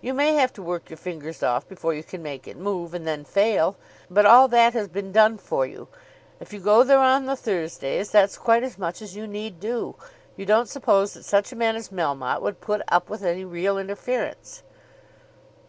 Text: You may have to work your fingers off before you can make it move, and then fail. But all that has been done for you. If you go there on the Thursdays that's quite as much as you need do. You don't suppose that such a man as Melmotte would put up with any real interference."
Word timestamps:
You 0.00 0.14
may 0.14 0.34
have 0.34 0.52
to 0.54 0.64
work 0.64 0.90
your 0.90 0.96
fingers 0.96 1.44
off 1.44 1.68
before 1.68 1.94
you 1.94 2.02
can 2.02 2.24
make 2.24 2.48
it 2.48 2.56
move, 2.56 2.92
and 2.92 3.06
then 3.06 3.24
fail. 3.24 3.76
But 4.10 4.26
all 4.26 4.48
that 4.48 4.72
has 4.72 4.88
been 4.88 5.12
done 5.12 5.38
for 5.38 5.64
you. 5.64 5.86
If 6.40 6.52
you 6.52 6.58
go 6.58 6.82
there 6.82 6.98
on 6.98 7.26
the 7.26 7.36
Thursdays 7.36 8.10
that's 8.10 8.36
quite 8.36 8.64
as 8.64 8.78
much 8.78 9.00
as 9.00 9.14
you 9.14 9.28
need 9.28 9.60
do. 9.60 9.94
You 10.36 10.44
don't 10.44 10.68
suppose 10.68 11.14
that 11.14 11.24
such 11.24 11.52
a 11.52 11.56
man 11.56 11.76
as 11.76 11.90
Melmotte 11.90 12.42
would 12.42 12.60
put 12.60 12.82
up 12.88 13.08
with 13.08 13.22
any 13.22 13.44
real 13.44 13.78
interference." 13.78 14.64